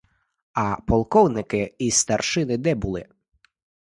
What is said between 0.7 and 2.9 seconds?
полковники і старшини де